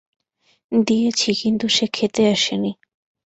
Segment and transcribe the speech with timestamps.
[0.71, 2.71] দিয়েছি কিন্তু সে খেতে আসেনি।